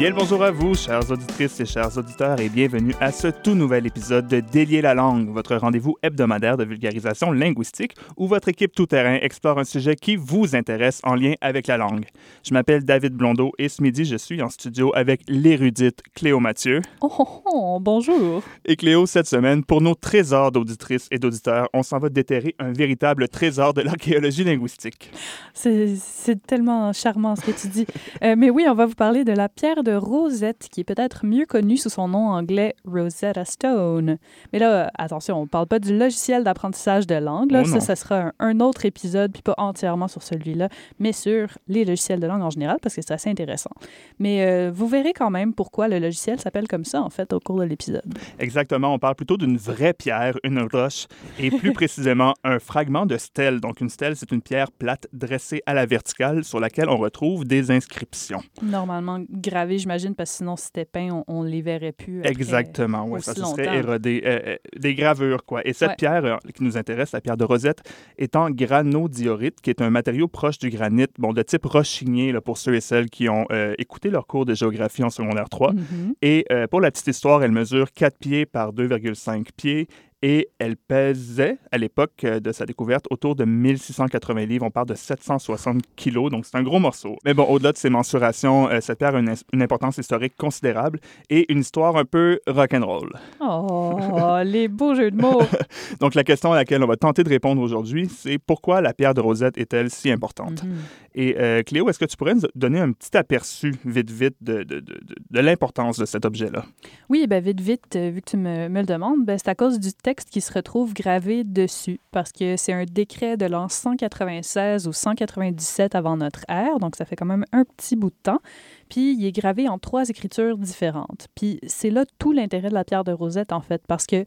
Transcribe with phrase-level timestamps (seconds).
[0.00, 3.54] Bien le bonjour à vous, chères auditrices et chers auditeurs, et bienvenue à ce tout
[3.54, 8.74] nouvel épisode de Délier la langue, votre rendez-vous hebdomadaire de vulgarisation linguistique où votre équipe
[8.74, 12.06] tout-terrain explore un sujet qui vous intéresse en lien avec la langue.
[12.42, 16.80] Je m'appelle David Blondeau et ce midi, je suis en studio avec l'érudite Cléo Mathieu.
[17.02, 18.42] Oh, oh, oh, bonjour.
[18.64, 22.72] Et Cléo, cette semaine, pour nos trésors d'auditrices et d'auditeurs, on s'en va déterrer un
[22.72, 25.12] véritable trésor de l'archéologie linguistique.
[25.52, 27.86] C'est tellement charmant ce que tu dis.
[28.22, 31.24] Euh, mais oui, on va vous parler de la pierre de Rosette, qui est peut-être
[31.24, 34.18] mieux connue sous son nom anglais Rosetta Stone.
[34.52, 37.52] Mais là, attention, on ne parle pas du logiciel d'apprentissage de langue.
[37.52, 37.62] Là.
[37.64, 41.48] Oh ça, ça sera un, un autre épisode, puis pas entièrement sur celui-là, mais sur
[41.68, 43.70] les logiciels de langue en général, parce que c'est assez intéressant.
[44.18, 47.40] Mais euh, vous verrez quand même pourquoi le logiciel s'appelle comme ça, en fait, au
[47.40, 48.18] cours de l'épisode.
[48.38, 51.06] Exactement, on parle plutôt d'une vraie pierre, une roche,
[51.38, 53.60] et plus précisément un fragment de stèle.
[53.60, 57.44] Donc une stèle, c'est une pierre plate dressée à la verticale sur laquelle on retrouve
[57.44, 58.42] des inscriptions.
[58.62, 62.20] Normalement gravé, j'imagine, parce que sinon, si c'était peint, on, on les verrait plus.
[62.20, 62.30] après.
[62.30, 64.22] Exactement, ouais, ça se serait érodé.
[64.24, 65.66] Euh, euh, des gravures, quoi.
[65.66, 65.94] Et cette Ouais.
[65.96, 67.80] pierre euh, qui nous intéresse, la pierre de Rosette,
[68.18, 72.40] est en granodiorite, qui est un matériau proche du granit, bon, de type rochigné, là,
[72.40, 75.72] pour ceux et celles qui ont euh, écouté leur cours de géographie en secondaire 3.
[75.72, 76.14] Mhm.
[76.22, 79.88] Et pour la petite histoire, elle mesure 4 pieds par 2,5 pieds
[80.22, 84.66] et elle pesait, à l'époque euh, de sa découverte, autour de 1680 livres.
[84.66, 87.16] On parle de 760 kilos, donc c'est un gros morceau.
[87.24, 91.00] Mais bon, au-delà de ces mensurations, euh, cette pierre a une, une importance historique considérable
[91.30, 93.12] et une histoire un peu rock'n'roll.
[93.40, 93.98] Oh,
[94.44, 95.42] les beaux jeux de mots.
[96.00, 99.14] Donc la question à laquelle on va tenter de répondre aujourd'hui, c'est pourquoi la pierre
[99.14, 100.62] de Rosette est-elle si importante?
[100.62, 100.76] Mhm.
[101.14, 104.62] Et euh, Cléo, est-ce que tu pourrais nous donner un petit aperçu, vite, vite, de,
[104.62, 104.94] de, de,
[105.30, 106.64] de- l'importance de cet objet-là?
[107.08, 109.80] Oui, ben vite, vite, vu que tu me, me le demandes, ben, c'est à cause
[109.80, 114.86] du texte qui se retrouve gravé dessus, parce que c'est un décret de l'an 196
[114.88, 118.40] ou 197 avant notre ère, donc ça fait quand même un petit bout de temps.
[118.88, 121.28] Puis il est gravé en trois écritures différentes.
[121.34, 124.24] Puis c'est là tout l'intérêt de la pierre de Rosette, en fait, parce que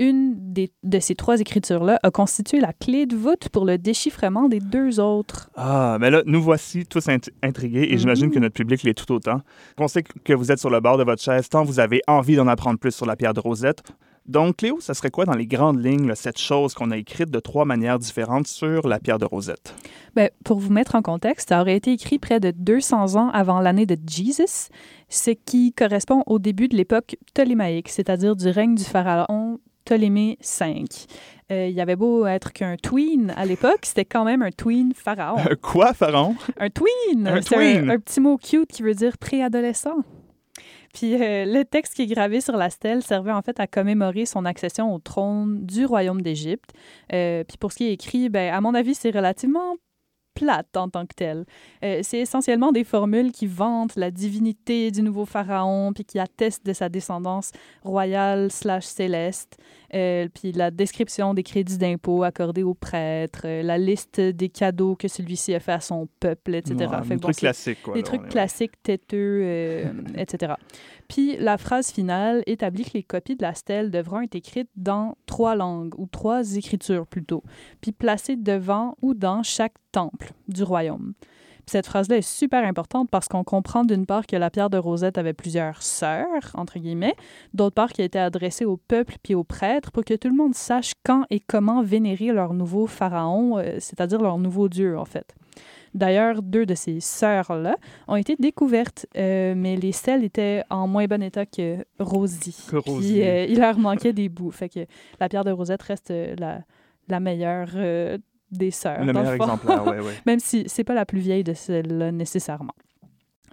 [0.00, 4.48] une des, de ces trois écritures-là a constitué la clé de voûte pour le déchiffrement
[4.48, 5.50] des deux autres.
[5.54, 8.32] Ah, mais là, nous voici tous int- intrigués et j'imagine Mhm.
[8.32, 9.40] que notre public l'est tout autant.
[9.78, 12.34] On sait que vous êtes sur le bord de votre chaise tant vous avez envie
[12.34, 13.82] d'en apprendre plus sur la pierre de Rosette.
[14.26, 17.30] Donc, Cléo, ça serait quoi dans les grandes lignes, là, cette chose qu'on a écrite
[17.30, 19.74] de trois manières différentes sur la pierre de Rosette?
[20.14, 23.60] Ben, pour vous mettre en contexte, ça aurait été écrit près de 200 ans avant
[23.60, 24.70] l'année de Jesus,
[25.10, 30.84] ce qui correspond au début de l'époque ptolémaïque, c'est-à-dire du règne du pharaon Ptolémée V.
[31.52, 34.92] Euh, il y avait beau être qu'un tween à l'époque, c'était quand même un tween
[34.94, 35.36] pharaon.
[35.50, 36.36] Euh, quoi, Pharaon?
[36.58, 37.26] Un tween!
[37.26, 37.90] Un tween.
[37.90, 39.98] un, petit mot cute qui veut dire préadolescent.
[40.94, 44.26] Puis euh, le texte qui est gravé sur la stèle servait en fait à commémorer
[44.26, 46.70] son accession au trône du royaume d'Égypte.
[47.12, 49.74] Euh, puis pour ce qui est écrit, ben, à mon avis, c'est relativement
[50.34, 51.44] plate en tant que tel.
[51.84, 56.66] Euh, c'est essentiellement des formules qui vantent la divinité du nouveau pharaon puis qui attestent
[56.66, 57.52] de sa descendance
[57.82, 59.56] royale slash céleste.
[59.94, 64.96] Euh, puis la description des crédits d'impôt accordés aux prêtres, euh, la liste des cadeaux
[64.96, 66.74] que celui-ci a fait à son peuple, etc.
[66.78, 67.94] Ouais, Fait un que bon, truc c'est- classique, quoi.
[67.94, 69.84] des là, trucs est- classiques, têteux,
[70.16, 70.54] etc.
[71.08, 75.16] Puis la phrase finale établit que les copies de la stèle devront être écrites dans
[75.26, 77.42] trois langues, ou trois écritures plutôt,
[77.80, 81.14] puis placées devant ou dans chaque temple du royaume.
[81.64, 84.76] Puis cette phrase-là est super importante parce qu'on comprend d'une part que la pierre de
[84.76, 87.14] Rosette avait plusieurs sœurs, entre guillemets,
[87.54, 90.54] d'autre part qu'elle était adressée au peuple puis aux prêtres pour que tout le monde
[90.54, 95.34] sache quand et comment vénérer leur nouveau pharaon, euh, c'est-à-dire leur nouveau dieu, en fait.
[95.94, 97.76] D'ailleurs, deux de ces sœurs-là
[98.08, 102.66] ont été découvertes, euh, mais les stèles étaient en moins bon état que Rosie.
[102.68, 103.12] Que Rosie.
[103.12, 104.50] Puis euh, il leur manquait des bouts.
[104.50, 104.80] Fait que
[105.20, 106.62] la pierre de Rosette reste la,
[107.08, 108.18] la meilleure euh,
[108.50, 109.04] des sœurs.
[109.04, 110.12] Le meilleur exemplaire, oui.
[110.26, 112.74] Même si c'est pas la plus vieille de celle-là nécessairement.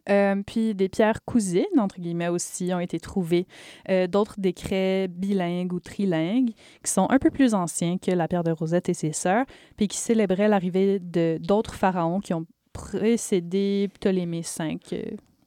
[0.09, 3.45] Euh, puis des pierres cousines, entre guillemets aussi, ont été trouvées.
[3.89, 6.51] Euh, D'autres décrets bilingues ou trilingues
[6.83, 9.45] qui sont un peu plus anciens que la pierre de Rosette et ses sœurs,
[9.77, 15.03] puis qui célébraient l'arrivée de d'autres pharaons qui ont précédé Ptolémée V, euh,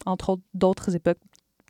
[0.06, 1.18] entre autres d'autres époques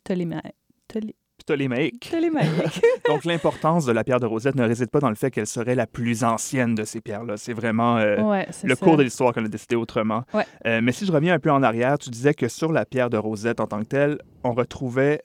[0.04, 1.14] ptolé-
[1.46, 2.12] Ptolémaïque.
[3.08, 5.74] Donc, l'importance de la pierre de Rosette ne réside pas dans le fait qu'elle serait
[5.74, 7.36] la plus ancienne de ces pierres-là.
[7.36, 8.76] C'est vraiment euh, ouais, le ça.
[8.76, 10.22] cours de l'histoire qu'on a décidé autrement.
[10.32, 10.44] Ouais.
[10.66, 13.10] Euh, mais si je reviens un peu en arrière, tu disais que sur la pierre
[13.10, 15.22] de Rosette en tant que telle, on retrouvait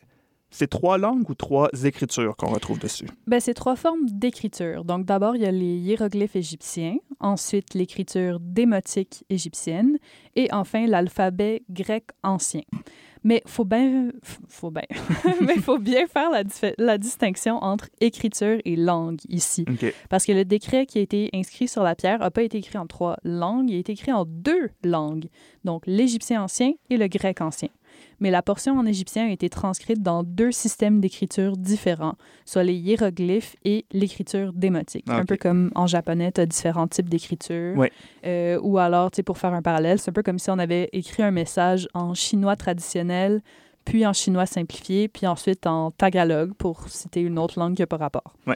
[0.52, 3.06] C'est trois langues ou trois écritures qu'on retrouve dessus?
[3.28, 4.84] Ben, c'est trois formes d'écriture.
[4.84, 9.98] Donc, d'abord, il y a les hiéroglyphes égyptiens, ensuite l'écriture démotique égyptienne,
[10.36, 12.62] et enfin l'alphabet grec ancien.
[13.24, 14.12] Mais faut bien,
[14.48, 14.84] faut bien,
[15.42, 16.30] mais faut bien faire
[16.78, 19.66] la, distinction entre écriture et langue ici,
[20.10, 22.78] parce que le décret qui a été inscrit sur la pierre n'a pas été écrit
[22.78, 25.28] en trois langues, il a été écrit en deux langues,
[25.66, 27.70] donc l'égyptien ancien et le grec ancien.
[28.20, 32.76] Mais la portion en égyptien a été transcrite dans deux systèmes d'écriture différents, soit les
[32.76, 35.06] hiéroglyphes et l'écriture démotique.
[35.10, 37.78] Un peu comme en japonais, tu as différents types d'écriture.
[37.78, 37.92] Ouais.
[38.26, 41.24] Euh, ou alors, pour faire un parallèle, c'est un peu comme si on avait écrit
[41.24, 43.42] un message en chinois traditionnel,
[43.90, 47.88] puis en chinois simplifié, puis ensuite en tagalog, pour citer une autre langue qui n'a
[47.88, 48.36] pas rapport.
[48.46, 48.56] Ouais.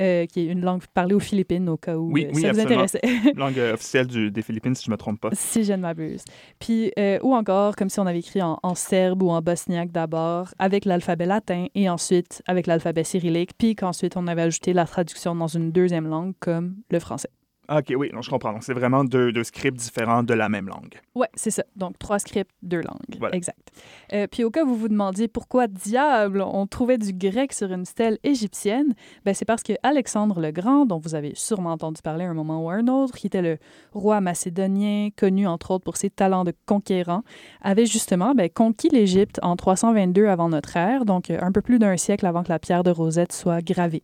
[0.00, 2.52] Euh, qui est une langue parlée aux Philippines, au cas où Oui, euh, oui, ça
[2.52, 3.00] vous intéressait.
[3.36, 5.28] Langue euh, officielle du- des Philippines, si je ne me trompe pas.
[5.34, 6.24] si je ne m'abuse.
[6.58, 9.90] Puis, euh, ou encore, comme si on avait écrit en, en serbe ou en bosniaque
[9.92, 14.86] d'abord, avec l'alphabet latin, et ensuite avec l'alphabet cyrillique, puis qu'ensuite on avait ajouté la
[14.86, 17.28] traduction dans une deuxième langue, comme le français.
[17.72, 18.52] Ah, OK, oui, non, je comprends.
[18.52, 21.00] Donc, c'est vraiment deux, deux scripts différents de la même langue.
[21.14, 21.62] Ouais, c'est ça.
[21.76, 23.16] Donc, trois scripts, deux langues.
[23.20, 23.36] Voilà.
[23.36, 23.70] Exact.
[24.12, 27.70] Euh, puis, au cas où vous vous demandiez pourquoi diable on trouvait du grec sur
[27.70, 28.94] une stèle égyptienne,
[29.24, 32.34] ben, c'est parce que Alexandre le Grand, dont vous avez sûrement entendu parler à un
[32.34, 33.58] moment ou à un autre, qui était le
[33.92, 37.22] roi macédonien, connu entre autres pour ses talents de conquérant,
[37.62, 41.78] avait justement ben, conquis l'Égypte en 322 avant notre ère, donc euh, un peu plus
[41.78, 44.02] d'un siècle avant que la pierre de Rosette soit gravée.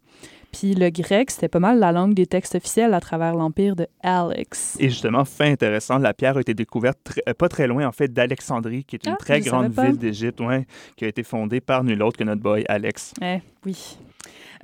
[0.59, 3.87] Puis le grec, c'était pas mal la langue des textes officiels à travers l'empire de
[4.03, 4.79] Alex.
[4.81, 6.99] Et justement, fait intéressant, la pierre a été découverte
[7.29, 10.41] euh, pas très loin, en fait, d'Alexandrie, qui est une Ah, très grande ville d'Égypte,
[10.41, 10.67] ouais,
[10.97, 13.13] qui a été fondée par nul autre que notre boy Alex.
[13.21, 13.99] Eh, oui.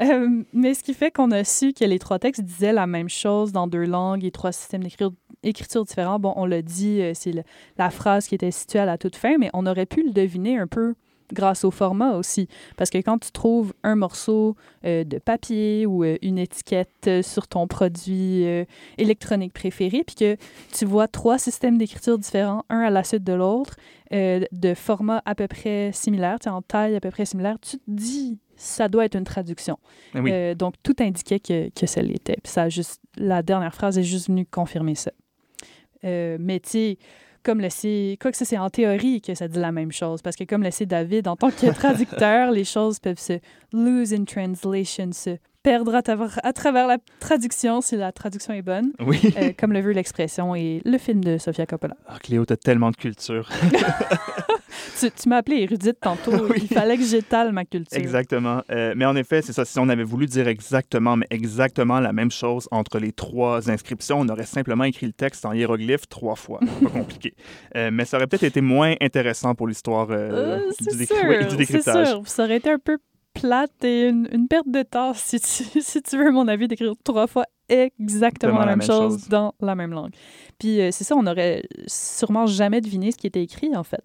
[0.00, 3.10] Euh, mais ce qui fait qu'on a su que les trois textes disaient la même
[3.10, 5.12] chose dans deux langues et trois systèmes d'écriture
[5.42, 6.18] écriture différents.
[6.18, 7.34] Bon, on l'a dit, euh, c'est
[7.76, 10.56] la phrase qui était située à la toute fin, mais on aurait pu le deviner
[10.56, 10.94] un peu
[11.32, 12.48] grâce au format aussi.
[12.76, 17.22] Parce que quand tu trouves un morceau euh, de papier ou euh, une étiquette euh,
[17.22, 18.64] sur ton produit euh,
[18.98, 20.36] électronique préféré, puis que
[20.72, 23.76] tu vois trois systèmes d'écriture différents, un à la suite de l'autre,
[24.10, 28.38] de format à peu près similaire, en taille à peu près similaire, tu te dis,
[28.56, 29.78] ça doit être une traduction.
[30.14, 30.30] Eh Oui.
[30.32, 32.36] Euh, donc, tout indiquait que, que ça l'était.
[32.42, 35.12] Puis ça a juste, la dernière phrase est juste venue confirmer ça.
[36.04, 36.98] Euh, mais tu sais,
[37.42, 40.22] comme le sait, quoi que ça, c'est en théorie que ça dit la même chose.
[40.22, 43.38] Parce que comme le sait David, en tant que traducteur, les choses peuvent se
[43.72, 48.62] lose in translation, se perdre à, travers- à travers la traduction si la traduction est
[48.62, 49.20] bonne, Oui.
[49.38, 51.96] euh, comme le veut l'expression et le film de Sofia Coppola.
[52.08, 53.48] Ah, Cléo, t'as tellement de culture.
[54.98, 56.32] Tu, tu m'as appelé érudite tantôt.
[56.50, 56.58] Oui.
[56.62, 57.98] Il fallait que j'étale ma culture.
[57.98, 58.62] Exactement.
[58.70, 59.64] Euh, mais en effet, c'est ça.
[59.64, 64.20] Si on avait voulu dire exactement, mais exactement la même chose entre les trois inscriptions,
[64.20, 66.60] on aurait simplement écrit le texte en hiéroglyphe trois fois.
[66.82, 67.34] Pas compliqué.
[67.76, 71.28] Euh, mais ça aurait peut-être été moins intéressant pour l'histoire euh, du, c'est décry- sûr,
[71.28, 72.08] oui, du c'est décryptage.
[72.08, 72.22] sûr.
[72.26, 72.98] Ça aurait été un peu
[73.34, 76.92] plate et une, une perte de temps, si tu, si tu veux mon avis, d'écrire
[77.04, 80.12] trois fois exactement la, même, chose, dans la même langue.
[80.58, 84.02] Puis euh, c'est ça, on aurait sûrement jamais deviné ce qui était écrit, en fait.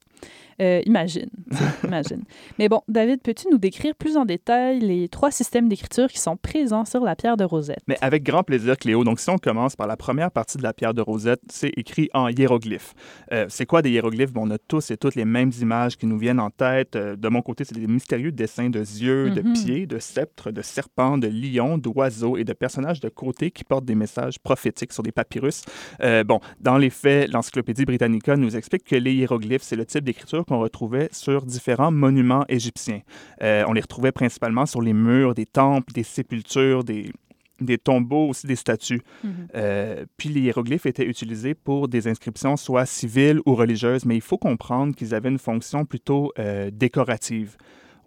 [0.62, 1.30] Euh, imagine,
[1.84, 2.24] imagine.
[2.58, 6.36] Mais bon, David, peux-tu nous décrire plus en détail les trois systèmes d'écriture qui sont
[6.38, 7.80] présents sur la pierre de Rosette?
[7.88, 9.04] Mais avec grand plaisir, Cléo.
[9.04, 12.10] Donc, si on commence par la première partie de la pierre de Rosette, c'est écrit
[12.14, 12.94] en hiéroglyphes.
[13.32, 14.34] Euh, c'est quoi des hiéroglyphes?
[14.34, 16.96] Bon, on a tous et toutes les mêmes images qui nous viennent en tête.
[16.96, 19.54] Euh, de mon côté, c'est des mystérieux dessins de yeux, de Mhm.
[19.54, 23.86] pieds, de sceptres, de serpents, de lions, d'oiseaux et de personnages de côté qui portent
[23.86, 25.62] des messages prophétiques sur des papyrus.
[26.02, 30.04] Euh, bon, dans les faits, l'Encyclopédie Britannica nous explique que les hiéroglyphes, c'est le type
[30.04, 33.02] d'écriture qu'on retrouvait sur différents monuments égyptiens.
[33.44, 37.12] Euh, on les retrouvait principalement sur les murs des temples, des sépultures, des,
[37.60, 39.02] des tombeaux, aussi des statues.
[39.56, 44.22] Euh, puis les hiéroglyphes étaient utilisés pour des inscriptions soit civiles ou religieuses, mais il
[44.22, 47.58] faut comprendre qu'ils avaient une fonction plutôt euh, décorative.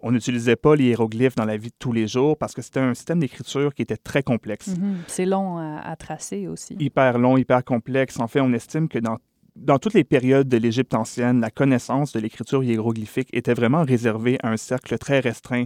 [0.03, 2.79] On n'utilisait pas les hiéroglyphes dans la vie de tous les jours parce que c'était
[2.79, 4.97] un système d'écriture qui était très complexe Mhm.
[5.05, 6.75] C'est long à, à tracer aussi.
[6.79, 8.19] hyper long, hyper complexe.
[8.19, 9.17] En fait, on estime que dans,
[9.55, 14.37] dans toutes les périodes de l'Égypte ancienne, la connaissance de l'écriture hiéroglyphique était vraiment réservée
[14.43, 15.65] à un cercle très restreint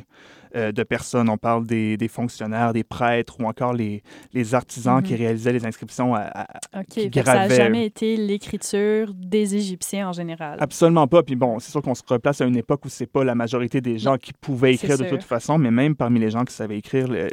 [0.56, 1.30] euh, de personnes.
[1.30, 4.02] On parle des, des fonctionnaires, des prêtres ou encore les,
[4.34, 5.04] les artisans Mhm.
[5.04, 6.16] qui réalisaient les inscriptions.
[6.16, 6.48] à- à-
[6.80, 10.58] OK, qui fait que ça n'a jamais été l'écriture des Égyptiens en général.
[10.62, 11.24] Absolument pas.
[11.24, 13.82] Puis bon, c'est sûr qu'on se replace à une époque où c'est pas la majorité
[13.82, 16.78] des gens qui pouvaient écrire de toute façon, mais même parmi les gens qui savaient
[16.78, 17.30] écrire, le-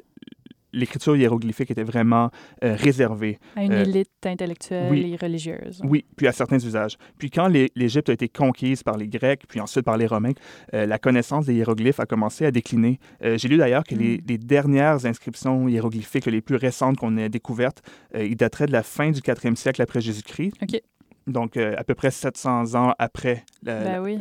[0.72, 2.30] l'écriture hiéroglyphique était vraiment
[2.64, 3.38] euh, réservée.
[3.56, 5.12] À une Euh, élite intellectuelle oui.
[5.12, 5.80] et religieuse.
[5.84, 6.96] Oui, puis à certains usages.
[7.18, 10.32] Puis quand l'Égypte a été conquise par les Grecs, puis ensuite par les Romains,
[10.74, 12.98] euh, la connaissance des hiéroglyphes a commencé à décliner.
[13.22, 14.20] J'ai lu d'ailleurs que les, Mm.
[14.28, 17.82] les dernières inscriptions hiéroglyphiques, les plus récentes qu'on ait découvertes,
[18.14, 20.54] ils dateraient de la fin du 4e siècle après Jésus-Christ.
[20.62, 20.80] OK.
[21.28, 24.18] Donc euh, à peu près 700 ans après la, Ben oui.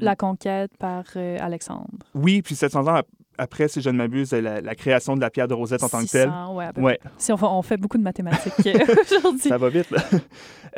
[0.00, 1.88] la- La conquête par euh, Alexandre.
[2.14, 3.00] Oui, puis 700 ans
[3.38, 6.02] après, si je ne m'abuse, la, la création de la pierre de Rosette en tant
[6.04, 6.28] que telle.
[6.28, 7.10] 600, ouais, à peu Ouais, près.
[7.18, 9.48] Si on, fait- on fait beaucoup de mathématiques euh, aujourd'hui.
[9.48, 9.90] ça va vite.
[9.90, 10.02] là.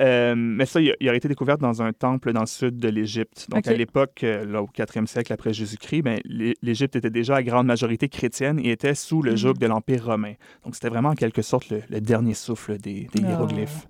[0.00, 2.78] Euh, mais ça, il a, il a été découvert dans un temple dans le sud
[2.80, 3.46] de l'Égypte.
[3.48, 7.36] Donc, à l'époque, euh, là, au 4e siècle après Jésus-Christ, ben, l'É- l'Égypte était déjà
[7.36, 9.36] à grande majorité chrétienne et était sous le Mhm.
[9.36, 10.32] joug de l'Empire romain.
[10.64, 13.28] Donc, c'était vraiment en quelque sorte le, le dernier souffle des, des Ah.
[13.30, 13.86] hiéroglyphes.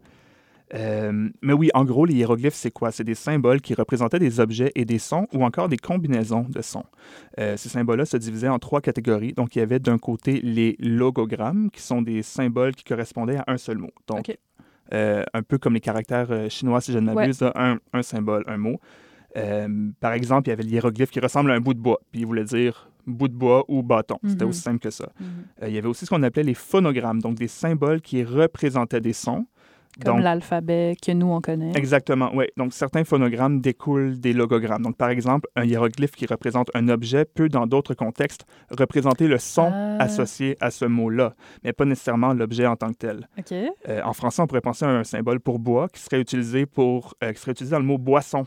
[0.74, 2.90] Euh, mais oui, en gros, les hiéroglyphes, c'est quoi?
[2.90, 6.62] C'est des symboles qui représentaient des objets et des sons ou encore des combinaisons de
[6.62, 6.84] sons.
[7.38, 9.32] Euh, ces symboles-là se divisaient en trois catégories.
[9.34, 13.44] Donc, il y avait d'un côté les logogrammes, qui sont des symboles qui correspondaient à
[13.46, 13.90] un seul mot.
[14.08, 14.36] Donc,
[14.92, 18.56] euh, un peu comme les caractères chinois, si je ne m'abuse, un, un symbole, un
[18.56, 18.80] mot.
[20.00, 22.20] Par exemple, il y avait le hiéroglyphe qui ressemble à un bout de bois, puis
[22.22, 24.18] il voulait dire bout de bois ou bâton.
[24.26, 24.50] C'était Mhm.
[24.50, 25.08] aussi simple que ça.
[25.20, 25.26] Mhm.
[25.68, 29.12] Il y avait aussi ce qu'on appelait les phonogrammes, donc des symboles qui représentaient des
[29.12, 29.46] sons.
[30.04, 31.72] Comme l'alphabet que nous, on connaît.
[31.76, 32.46] Exactement, oui.
[32.56, 34.82] Donc, certains phonogrammes découlent des logogrammes.
[34.82, 38.44] Donc, par exemple, un hiéroglyphe qui représente un objet peut, dans d'autres contextes,
[38.76, 39.96] représenter le son Ah.
[40.02, 43.28] associé à ce mot-là, mais pas nécessairement l'objet en tant que tel.
[43.38, 43.52] OK.
[43.52, 47.14] Euh, en français, on pourrait penser à un symbole pour bois qui serait utilisé, pour,
[47.22, 48.46] euh, qui serait utilisé dans le mot boisson.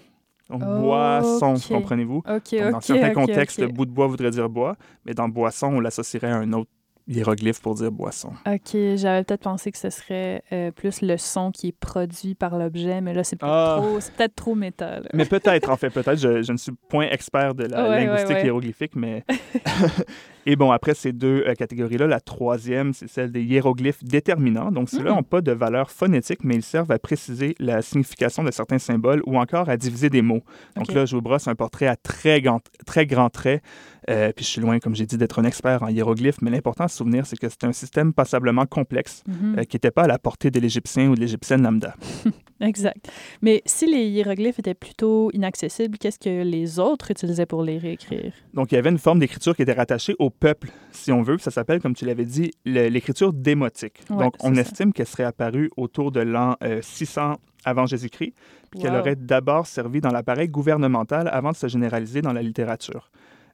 [0.50, 2.24] Donc, boisson, comprenez-vous?
[2.25, 4.75] Donc, dans certains contextes, le bout de bois voudrait dire bois,
[5.06, 6.72] mais dans boisson, on l'associerait à un autre
[7.08, 8.32] hiéroglyphe pour dire boisson.
[8.46, 12.58] OK, j'avais peut-être pensé que ce serait euh, plus le son qui est produit par
[12.58, 13.78] l'objet, mais là, c'est peut-être Ah.
[13.82, 15.08] trop, peut-être trop métal.
[15.14, 16.18] Mais peut-être, en fait, peut-être.
[16.20, 18.44] Je, je ne suis point expert de la Ouais, ouais, linguistique ouais.
[18.46, 19.24] hiéroglyphique, mais...
[20.50, 24.72] Et bon, après ces deux euh, catégories-là, la troisième, c'est celle des hiéroglyphes déterminants.
[24.72, 25.16] Donc, ceux-là Mm.
[25.16, 29.22] n'ont pas de valeur phonétique, mais ils servent à préciser la signification de certains symboles
[29.25, 30.42] ou encore à diviser des mots.
[30.77, 33.62] Donc là, je vous brosse un portrait à très grand, très grand trait.
[34.10, 36.86] Euh, puis je suis loin, comme j'ai dit, d'être un expert en hiéroglyphes, mais l'important
[36.86, 39.56] à se souvenir, c'est que c'est un système passablement complexe Mhm.
[39.60, 41.94] euh, qui n'était pas à la portée de l'Égyptien ou de l'Égyptienne lambda.
[42.62, 43.12] Exact.
[43.42, 48.34] Mais si les hiéroglyphes étaient plutôt inaccessibles, qu'est-ce que les autres utilisaient pour les réécrire?
[48.54, 51.38] Donc, il y avait une forme d'écriture qui était rattachée au peuple, si on veut.
[51.38, 54.01] Ça s'appelle, comme tu l'avais dit, l'écriture démotique.
[54.10, 58.34] Ouais, Donc, on estime qu'elle serait apparue autour de l'an euh, 600 avant Jésus-Christ,
[58.72, 63.12] puis qu'elle aurait d'abord servi dans l'appareil gouvernemental avant de se généraliser dans la littérature.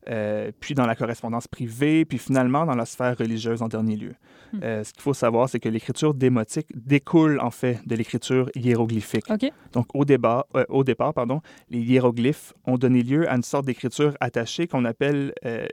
[0.09, 4.15] Euh, puis dans la correspondance privée, puis finalement dans la sphère religieuse en dernier lieu.
[4.51, 4.59] Hmm.
[4.61, 9.25] Euh, ce qu'il faut savoir, c'est que l'écriture démotique découle en fait de l'écriture hiéroglyphique.
[9.71, 13.65] Donc, au, débat, euh, au départ, pardon, les hiéroglyphes ont donné lieu à une sorte
[13.65, 15.67] d'écriture attachée qu'on appelle euh,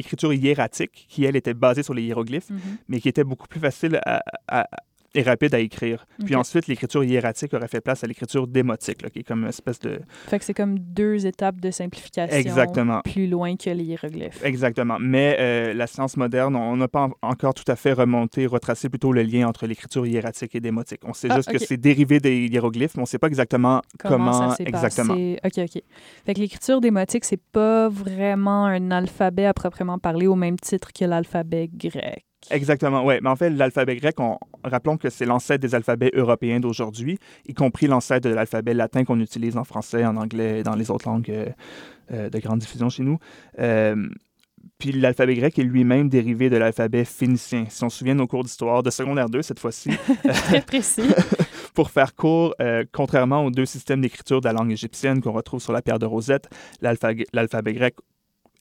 [0.00, 2.60] écriture hiératique, qui, elle, était basée sur les hiéroglyphes, Mhm.
[2.88, 4.68] mais qui était beaucoup plus facile à- à-
[5.14, 6.06] et rapide à écrire.
[6.24, 9.48] Puis ensuite, l'écriture hiératique aurait fait place à l'écriture démotique, là, qui est comme une
[9.48, 10.00] espèce de...
[10.26, 13.00] Fait que c'est comme deux étapes de simplification Exactement.
[13.02, 14.44] plus loin que les hiéroglyphes.
[14.44, 14.98] Exactement.
[15.00, 18.88] Mais euh, la science moderne, on n'a pas en- encore tout à fait remonté, retracé
[18.88, 21.00] plutôt le lien entre l'écriture hiératique et démotique.
[21.04, 23.82] On sait Ah, juste que c'est dérivé des hiéroglyphes, mais on ne sait pas exactement
[23.98, 25.14] comment, ça s'est exactement.
[25.14, 25.38] passé?
[25.44, 25.82] OK, OK.
[26.26, 30.92] Fait que l'écriture démotique, c'est pas vraiment un alphabet à proprement parler au même titre
[30.92, 32.24] que l'alphabet grec.
[32.50, 33.14] Exactement, oui.
[33.22, 34.38] Mais en fait, l'alphabet grec, on...
[34.64, 39.20] rappelons que c'est l'ancêtre des alphabets européens d'aujourd'hui, y compris l'ancêtre de l'alphabet latin qu'on
[39.20, 41.46] utilise en français, en anglais et dans les autres langues euh,
[42.12, 43.18] euh, de grande diffusion chez nous.
[43.58, 44.08] Euh,
[44.78, 47.66] Puis l'alphabet grec est lui-même dérivé de l'alphabet phénicien.
[47.68, 49.90] Si on se souvient de nos cours d'histoire de secondaire 2 cette fois-ci,
[50.24, 51.02] Très précis.
[51.74, 55.60] pour faire court, euh, contrairement aux deux systèmes d'écriture de la langue égyptienne qu'on retrouve
[55.62, 56.48] sur la pierre de Rosette,
[56.82, 57.94] l'alpha- l'alphabet grec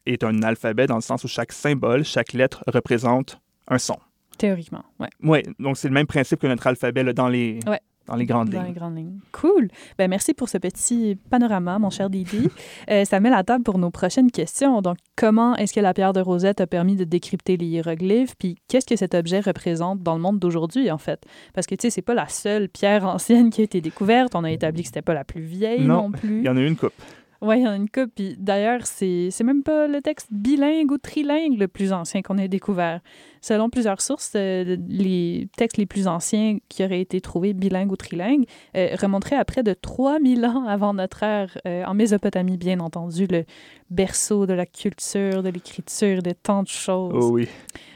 [0.05, 3.97] est un alphabet dans le sens où chaque symbole, chaque lettre représente un son.
[4.37, 5.09] Théoriquement, ouais.
[5.23, 7.81] Oui, donc c'est le même principe que notre alphabet là, dans, les, Ouais.
[8.07, 8.73] dans les grandes Dans les lignes.
[8.75, 9.19] grandes lignes.
[9.33, 9.67] Cool.
[9.97, 12.47] Ben, merci pour ce petit panorama, mon cher Didi.
[12.89, 14.81] Euh, ça met la table pour nos prochaines questions.
[14.81, 18.35] Donc, comment est-ce que la pierre de Rosette a permis de décrypter les hiéroglyphes?
[18.39, 21.21] Puis, qu'est-ce que cet objet représente dans le monde d'aujourd'hui, en fait?
[21.53, 24.33] Parce que, tu sais, c'est pas la seule pierre ancienne qui a été découverte.
[24.35, 26.39] On a établi que c'était pas la plus vieille non, Non, plus.
[26.39, 26.93] Il y en a une coupe.
[27.41, 28.09] Oui, il y en a une couple.
[28.15, 32.37] Puis d'ailleurs, c'est c'est même pas le texte bilingue ou trilingue le plus ancien qu'on
[32.37, 32.99] ait découvert.
[33.41, 37.95] Selon plusieurs sources, euh, les textes les plus anciens qui auraient été trouvés bilingues ou
[37.95, 42.81] trilingues euh, remonteraient à près de 3000 ans avant notre ère, euh, en Mésopotamie, bien
[42.81, 43.45] entendu, le
[43.89, 47.13] berceau de la culture, de l'écriture, de tant de choses.
[47.15, 47.47] Oh oui.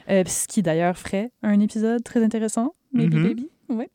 [0.09, 3.23] Euh, ce qui d'ailleurs ferait un épisode très intéressant, Maybe Mhm.
[3.23, 3.49] Baby.
[3.69, 3.89] Ouais.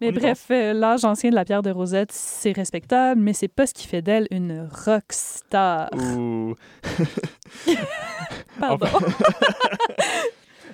[0.00, 3.66] Mais bref, euh, l'âge ancien de la pierre de Rosette, c'est respectable, mais c'est pas
[3.66, 5.90] ce qui fait d'elle une rockstar.
[5.94, 6.54] Ouh.
[8.60, 8.86] Pardon.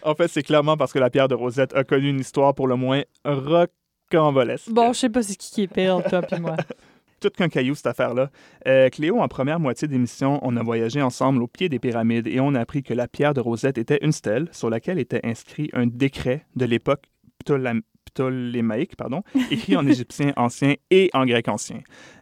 [0.07, 2.69] En fait, c'est clairement parce que la pierre de Rosette a connu une histoire pour
[2.69, 4.69] le moins rocambolesque.
[4.71, 6.57] Bon, je sais pas c'est qui qui est pire, toi puis moi.
[7.21, 8.28] Tout qu'un caillou, cette affaire-là.
[8.69, 12.38] Euh, Cléo, en première moitié d'émission, on a voyagé ensemble au pied des pyramides et
[12.38, 15.71] on a appris que la pierre de Rosette était une stèle sur laquelle était inscrit
[15.73, 17.04] un décret de l'époque
[17.43, 21.80] ptolam- ptolémaïque, pardon, écrit en égyptien ancien et en grec ancien.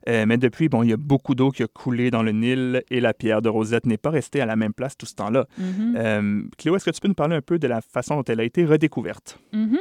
[0.08, 2.82] Euh, mais depuis, bon, il y a beaucoup d'eau qui a coulé dans le Nil
[2.90, 5.46] et la pierre de Rosette n'est pas restée à la même place tout ce temps-là.
[5.58, 5.94] Mhm.
[5.96, 8.40] Euh, Cléo, est-ce que tu peux nous parler un peu de la façon dont elle
[8.40, 9.38] a été redécouverte?
[9.52, 9.78] Mhm.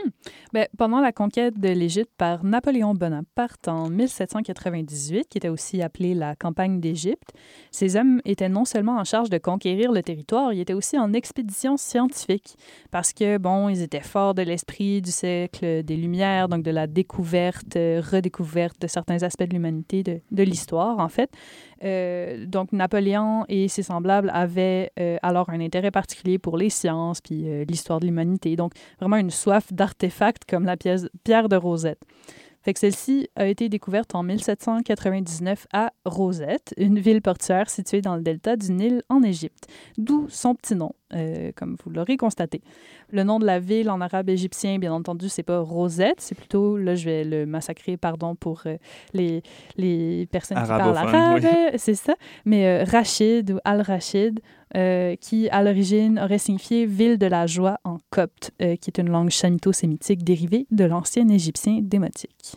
[0.54, 6.14] Ben, pendant la conquête de l'Égypte par Napoléon Bonaparte en 1798, qui était aussi appelée
[6.14, 7.32] la campagne d'Égypte,
[7.72, 11.14] ces hommes étaient non seulement en charge de conquérir le territoire, ils étaient aussi en
[11.14, 12.58] expédition scientifique
[12.92, 16.88] parce que, bon, ils étaient forts de l'esprit du siècle des Lumières, donc de la
[16.88, 21.30] découverte, euh, redécouverte de certains aspects de l'humanité, de, l'histoire, en fait.
[21.84, 27.20] Euh, donc, Napoléon et ses semblables avaient euh, alors un intérêt particulier pour les sciences
[27.20, 28.56] puis l'histoire de l'humanité.
[28.56, 32.02] Donc, vraiment une soif d'artefacts comme la pièce, pierre de Rosette.
[32.64, 38.16] Fait que celle-ci a été découverte en 1799 à Rosette, une ville portuaire située dans
[38.16, 39.68] le delta du Nil en Égypte,
[39.98, 42.62] d'où son petit nom, euh, comme vous l'aurez constaté.
[43.12, 46.78] Le nom de la ville en arabe égyptien, bien entendu, c'est pas Rosette, c'est plutôt,
[46.78, 48.78] là je vais le massacrer, pardon pour euh,
[49.14, 49.42] les,
[49.78, 51.50] les personnes qui parlent arabe, oui.
[51.78, 52.16] c'est ça,
[52.46, 54.40] mais euh, Rachid ou Al-Rachid,
[55.20, 59.30] qui à l'origine aurait signifié ville de la joie en copte, qui est une langue
[59.30, 62.56] chamito-sémitique dérivée de l'ancien égyptien démotique.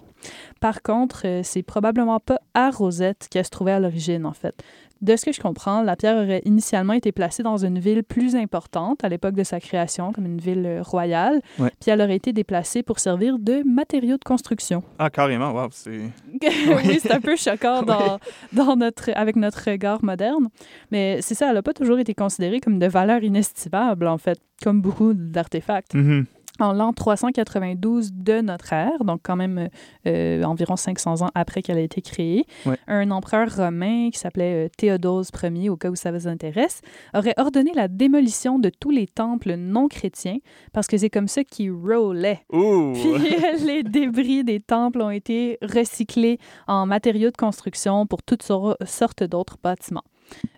[0.60, 4.62] Par contre, c'est probablement pas à Rosette qu'elle se trouvait à l'origine, en fait.
[5.02, 8.36] De ce que je comprends, la pierre aurait initialement été placée dans une ville plus
[8.36, 11.70] importante à l'époque de sa création, comme une ville euh, royale, Ouais.
[11.80, 14.82] puis elle aurait été déplacée pour servir de matériau de construction.
[14.98, 15.90] Ah, carrément, wow, c'est...
[16.42, 18.18] oui, c'est un peu choquant dans,
[18.52, 20.48] dans notre, avec notre regard moderne.
[20.90, 24.38] Mais c'est ça, elle n'a pas toujours été considérée comme de valeur inestimable, en fait,
[24.62, 25.94] comme beaucoup d'artefacts.
[25.94, 26.24] Mhm.
[26.60, 29.68] En l'an 392 de notre ère, donc quand même
[30.06, 32.76] euh, environ 500 ans après qu'elle a été créée, Ouais.
[32.86, 36.80] un empereur romain qui s'appelait euh, Théodose Ier, au cas où ça vous intéresse,
[37.12, 40.38] aurait ordonné la démolition de tous les temples non chrétiens
[40.72, 42.44] parce que c'est comme ça qu'ils roulaient.
[42.50, 48.76] Puis les débris des temples ont été recyclés en matériaux de construction pour toutes sor-
[48.86, 50.04] sortes d'autres bâtiments.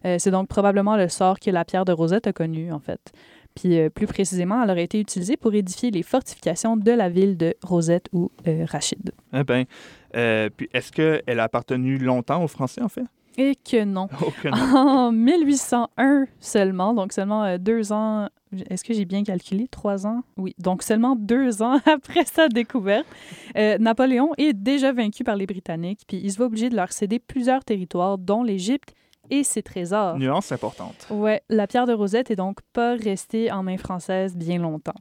[0.04, 3.00] Euh, c'est donc probablement le sort que la pierre de Rosette a connu, en fait.
[3.56, 7.36] Puis euh, plus précisément, elle aurait été utilisée pour édifier les fortifications de la ville
[7.36, 9.10] de Rosette ou euh, Rachid.
[9.32, 9.64] Eh ben,
[10.14, 13.04] euh, puis est-ce qu'elle a appartenu longtemps aux Français, en fait?
[13.38, 14.08] Et que non.
[14.26, 14.54] Aucune.
[14.74, 18.28] En 1801 seulement, donc seulement euh, deux ans,
[18.70, 19.68] est-ce que j'ai bien calculé?
[19.68, 20.22] Trois ans?
[20.36, 23.06] Oui, donc seulement deux ans après sa découverte,
[23.56, 26.92] euh, Napoléon est déjà vaincu par les Britanniques, puis il se voit obligé de leur
[26.92, 28.94] céder plusieurs territoires, dont l'Égypte
[29.30, 30.18] et ses trésors.
[30.18, 31.06] Nuance importante.
[31.10, 34.94] Ouais, la pierre de Rosette est donc pas restée en main française bien longtemps.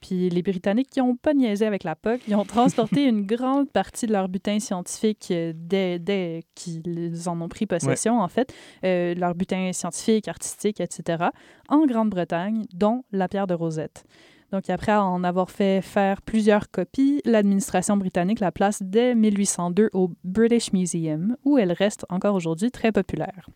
[0.00, 3.70] Puis les Britanniques qui ont pas niaisé avec la POC, ils ont transporté une grande
[3.70, 8.52] partie de leur butin scientifique euh, dès, dès qu'ils en ont pris possession, en fait,
[8.84, 11.24] euh, leur butin scientifique, artistique, etc.,
[11.70, 14.04] en Grande-Bretagne, dont la pierre de Rosette.
[14.52, 20.10] Donc après en avoir fait faire plusieurs copies, l'administration britannique la place dès 1802 au
[20.22, 23.48] British Museum, où elle reste encore aujourd'hui très populaire.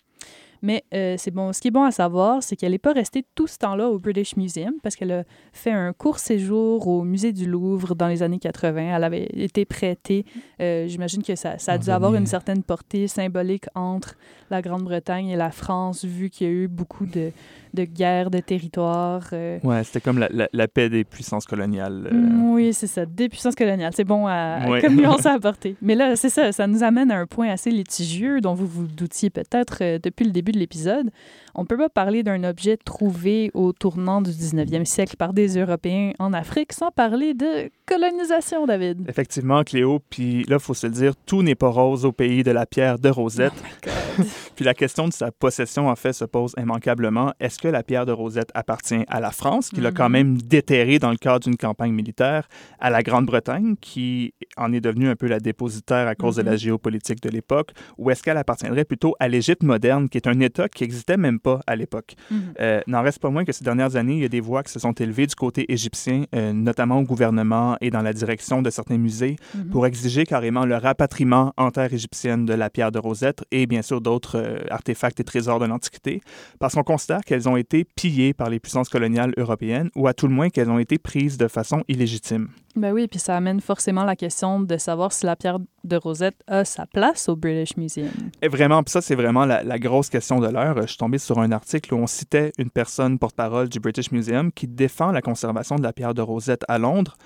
[0.63, 1.53] Mais euh, c'est bon.
[1.53, 3.99] Ce qui est bon à savoir, c'est qu'elle n'est pas restée tout ce temps-là au
[3.99, 8.23] British Museum parce qu'elle a fait un court séjour au musée du Louvre dans les
[8.23, 8.97] années 80.
[8.97, 10.25] Elle avait été prêtée.
[10.61, 14.17] euh, J'imagine que ça, ça a dû avoir une certaine portée symbolique entre
[14.51, 17.31] la Grande-Bretagne et la France, vu qu'il y a eu beaucoup de,
[17.75, 19.23] de guerres de territoire.
[19.33, 19.59] euh.
[19.63, 22.09] Ouais, c'était comme la, la- la paix des puissances coloniales.
[22.13, 22.15] euh.
[22.15, 23.07] Mm, Oui, c'est ça.
[23.07, 23.93] Des puissances coloniales.
[23.95, 24.81] C'est bon à, Ouais.
[24.81, 25.77] comme nuance à apporter.
[25.83, 26.53] Mais là, c'est ça.
[26.53, 30.25] Ça nous amène à un point assez litigieux dont vous vous doutiez peut-être euh, depuis
[30.25, 31.11] le début de l'épisode.
[31.55, 35.57] On ne peut pas parler d'un objet trouvé au tournant du 19e siècle par des
[35.59, 39.05] Européens en Afrique sans parler de colonisation, David.
[39.09, 42.43] Effectivement, Cléo, puis là, il faut se le dire, tout n'est pas rose au pays
[42.45, 43.53] de la pierre de Rosette.
[44.57, 47.33] puis la question de sa possession, en fait, se pose immanquablement.
[47.41, 50.13] Est-ce que la pierre de Rosette appartient à la France, qui l'a quand Mhm.
[50.13, 55.09] même déterrée dans le cadre d'une campagne militaire, à la Grande-Bretagne, qui en est devenue
[55.09, 56.59] un peu la dépositaire à cause de la Mhm.
[56.59, 60.69] géopolitique de l'époque, ou est-ce qu'elle appartiendrait plutôt à l'Égypte moderne, qui est un État
[60.69, 62.15] qui n'existait même pas à l'époque?
[62.31, 62.39] Mhm.
[62.61, 64.73] Euh, N'en reste pas moins que ces dernières années, il y a des voix qui
[64.73, 68.71] se sont élevées du côté égyptien, euh, notamment au gouvernement et dans la direction de
[68.71, 69.37] certains musées,
[69.73, 73.83] pour exiger carrément le rapatriement en terre égyptienne de la pierre de Rosette et bien
[73.83, 76.21] sûr d'autres euh, artefacts et trésors de l'Antiquité,
[76.59, 80.29] parce qu'on considère qu'elles ont été pillées par les puissances coloniales européennes ou à tout
[80.29, 82.49] le moins qu'elles ont été prises de façon illégitime.
[82.77, 86.37] Ben oui, puis ça amène forcément la question de savoir si la pierre de Rosette
[86.47, 88.11] a sa place au British Museum.
[88.41, 90.81] Et vraiment, puis ça, c'est vraiment la, la grosse question de l'heure.
[90.83, 94.53] Je suis tombé sur un article où on citait une personne porte-parole du British Museum
[94.53, 97.17] qui défend la conservation de la pierre de Rosette à Londres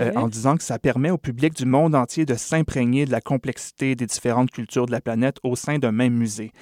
[0.00, 3.20] euh, en disant que ça permet au public du monde entier de s'imprégner de la
[3.20, 6.52] complexité des différentes cultures de la planète au sein d'un même musée.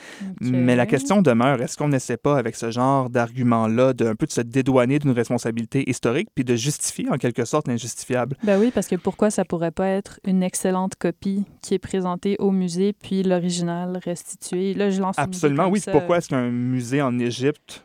[0.41, 4.33] Mais la question demeure, est-ce qu'on n'essaie pas avec ce genre d'argument-là d'un peu de
[4.33, 8.37] se dédouaner d'une responsabilité historique puis de justifier en quelque sorte l'injustifiable?
[8.43, 12.37] Ben oui, parce que pourquoi ça pourrait pas être une excellente copie qui est présentée
[12.39, 14.75] au musée, puis l'original restitué?
[14.75, 15.81] Là, je lance une idée Absolument, comme oui.
[15.81, 15.93] ça.
[15.93, 17.85] Pourquoi est-ce qu'un musée en Égypte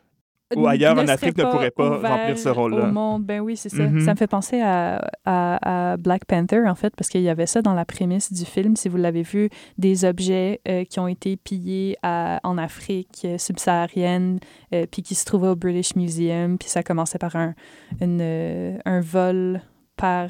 [0.56, 2.86] ou ailleurs en Afrique ne pourrait pas remplir ce rôle-là.
[3.20, 3.84] Ben oui, c'est ça.
[3.84, 4.02] Mhm.
[4.02, 7.46] Ça me fait penser à, à- à Black Panther, en fait, parce qu'il y avait
[7.46, 11.08] ça dans la prémisse du film, si vous l'avez vu, des objets euh, qui ont
[11.08, 14.40] été pillés à- en Afrique euh, subsaharienne,
[14.74, 17.54] euh, puis qui se trouvaient au British Museum, puis ça commençait par un,
[18.02, 19.62] une, euh, un vol
[19.96, 20.30] par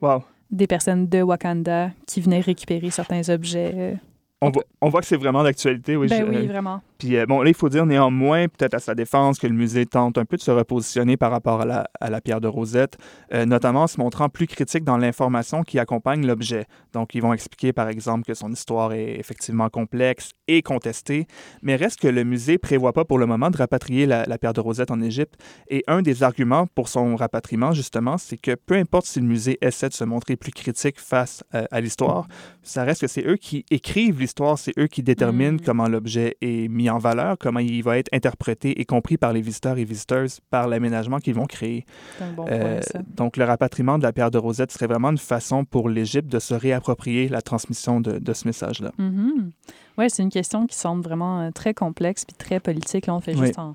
[0.00, 0.22] Wow.
[0.50, 3.96] des personnes de Wakanda qui venaient récupérer certains objets.
[4.40, 5.96] On, voit, on voit que c'est vraiment d'actualité.
[5.96, 6.80] Oui, ben je- oui, vraiment.
[6.98, 9.84] Puis euh, bon, là, il faut dire néanmoins, peut-être à sa défense, que le musée
[9.86, 12.98] tente un peu de se repositionner par rapport à la, à la pierre de Rosette,
[13.34, 16.66] euh, notamment en se montrant plus critique dans l'information qui accompagne l'objet.
[16.92, 21.26] Donc, ils vont expliquer, par exemple, que son histoire est effectivement complexe et contestée,
[21.62, 24.52] mais reste que le musée prévoit pas pour le moment de rapatrier la, la pierre
[24.54, 25.34] de Rosette en Égypte.
[25.68, 29.58] Et un des arguments pour son rapatriement, justement, c'est que peu importe si le musée
[29.60, 32.26] essaie de se montrer plus critique face euh, à l'histoire,
[32.62, 35.60] ça reste que c'est eux qui écrivent l'histoire, c'est eux qui déterminent Mm.
[35.64, 39.40] comment l'objet est mis en valeur, comment il va être interprété et compris par les
[39.40, 41.84] visiteurs et visiteuses par l'aménagement qu'ils vont créer.
[42.18, 43.00] C'est un bon Euh, point, ça.
[43.14, 46.38] donc, le rapatriement de la pierre de Rosette serait vraiment une façon pour l'Égypte de
[46.38, 48.92] se réapproprier la transmission de, de ce message-là.
[48.98, 49.52] Mhm.
[49.98, 53.06] Ouais, c'est une question qui semble vraiment euh, très complexe puis très politique.
[53.06, 53.46] Là, on fait Oui.
[53.46, 53.74] juste en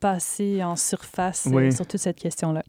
[0.00, 1.72] passer en surface euh, Oui.
[1.72, 2.64] sur toute cette question-là.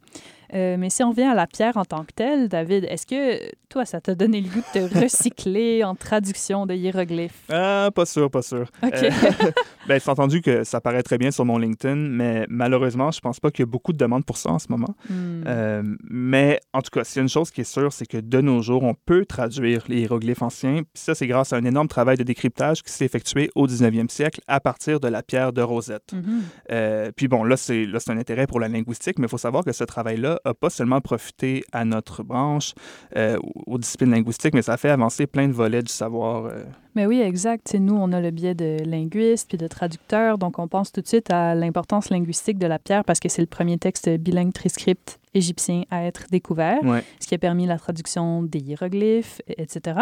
[0.54, 3.40] Euh, mais si on revient à la pierre en tant que telle, David, est-ce que
[3.68, 7.42] toi, ça t'a donné le goût de te recycler en traduction de hiéroglyphes?
[7.50, 8.70] Ah, pas sûr, pas sûr.
[8.82, 8.92] OK.
[8.94, 9.10] Euh,
[9.88, 13.40] ben, c'est entendu que ça paraît très bien sur mon LinkedIn, mais malheureusement, je pense
[13.40, 14.94] pas qu'il y a beaucoup de demandes pour ça en ce moment.
[15.10, 15.42] Hmm.
[15.46, 18.18] Euh, mais en tout cas, s'il y a une chose qui est sûre, c'est que
[18.18, 20.82] de nos jours, on peut traduire les hiéroglyphes anciens.
[20.82, 24.08] Puis ça, c'est grâce à un énorme travail de décryptage qui s'est effectué au 19e
[24.08, 26.12] siècle à partir de la pierre de Rosette.
[26.12, 26.42] Mhm.
[26.70, 29.72] Euh, puis bon, là, c'est un intérêt pour la linguistique, mais il faut savoir que
[29.72, 32.74] ce travail-là n'a pas seulement profité à notre branche,
[33.16, 36.46] euh, aux disciplines linguistiques, mais ça fait avancer plein de volets du savoir.
[36.46, 36.64] euh.
[36.94, 37.66] Mais oui, exact.
[37.66, 40.92] Tu sais, nous, on a le biais de linguiste puis de traducteur, donc on pense
[40.92, 44.08] tout de suite à l'importance linguistique de la pierre parce que c'est le premier texte
[44.08, 46.82] bilingue transcript égyptien à être découvert.
[46.82, 47.02] Ouais.
[47.20, 50.00] ce qui a permis la traduction des hiéroglyphes, etc.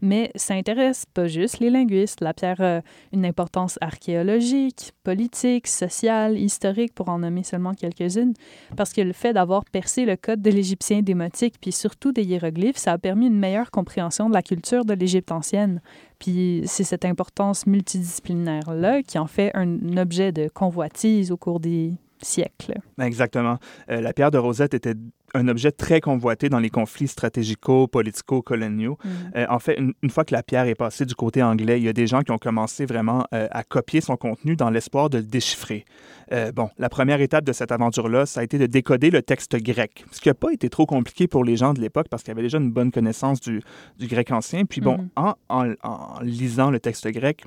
[0.00, 2.20] Mais ça intéresse pas juste les linguistes.
[2.20, 2.80] La pierre a
[3.12, 8.34] une importance archéologique, politique, sociale, historique, pour en nommer seulement quelques-unes,
[8.76, 12.76] parce que le fait d'avoir percé le code de l'égyptien démotique, puis surtout des hiéroglyphes,
[12.76, 15.80] ça a permis une meilleure compréhension de la culture de l'Égypte ancienne.
[16.18, 21.94] Puis c'est cette importance multidisciplinaire-là qui en fait un objet de convoitise au cours des
[22.22, 22.74] siècles.
[22.98, 23.58] Ben, Exactement.
[23.90, 24.94] Euh, la pierre de Rosette était
[25.34, 28.98] un objet très convoité dans les conflits stratégico-politico-coloniaux.
[29.36, 31.84] Euh, en fait, une, une fois que la pierre est passée du côté anglais, il
[31.84, 35.10] y a des gens qui ont commencé vraiment euh, à copier son contenu dans l'espoir
[35.10, 35.84] de le déchiffrer.
[36.32, 39.56] Euh, bon, la première étape de cette aventure-là, ça a été de décoder le texte
[39.56, 42.30] grec, ce qui n'a pas été trop compliqué pour les gens de l'époque parce qu'il
[42.30, 43.62] y avait déjà une bonne connaissance du,
[43.98, 44.64] du grec ancien.
[44.64, 47.44] Puis bon, en, en- en lisant le texte grec,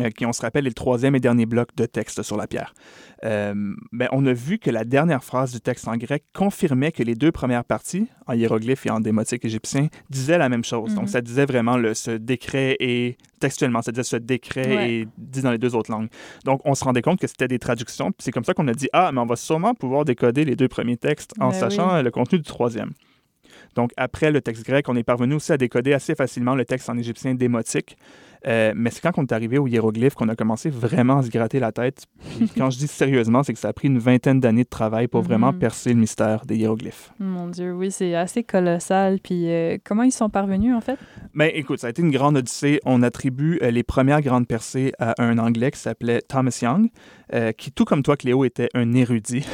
[0.00, 2.46] euh, qui, on se rappelle, est le troisième et dernier bloc de texte sur la
[2.46, 2.74] pierre.
[3.24, 3.54] Euh,
[3.92, 7.14] ben, on a vu que la dernière phrase du texte en grec confirmait que les
[7.14, 10.90] deux premières parties, en hiéroglyphe et en démotique égyptien, disaient la même chose.
[10.90, 10.96] Mhm.
[10.96, 14.92] Donc, ça disait vraiment le, ce décret et textuellement, ça disait ce décret Ouais.
[14.92, 16.08] est dit dans les deux autres langues.
[16.44, 18.12] Donc, on se rendait compte que c'était des traductions.
[18.18, 20.68] C'est comme ça qu'on a dit ah, mais on va sûrement pouvoir décoder les deux
[20.68, 22.02] premiers textes en Ben sachant oui.
[22.02, 22.92] le contenu du troisième.
[23.74, 26.88] Donc, après le texte grec, on est parvenu aussi à décoder assez facilement le texte
[26.90, 27.96] en égyptien démotique.
[28.46, 31.30] Euh, mais c'est quand on est arrivé au hiéroglyphe qu'on a commencé vraiment à se
[31.30, 32.04] gratter la tête.
[32.36, 35.08] Puis quand je dis sérieusement, c'est que ça a pris une vingtaine d'années de travail
[35.08, 35.58] pour vraiment Mhm.
[35.58, 37.12] percer le mystère des hiéroglyphes.
[37.18, 39.18] Mon Dieu, oui, c'est assez colossal.
[39.22, 40.98] Puis euh, comment ils sont parvenus, en fait?
[41.34, 42.80] Mais écoute, ça a été une grande odyssée.
[42.84, 46.88] On attribue euh, les premières grandes percées à un Anglais qui s'appelait Thomas Young,
[47.58, 49.44] qui, tout comme toi, Cléo, était un érudit,